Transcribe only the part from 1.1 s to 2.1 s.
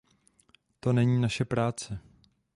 naše práce.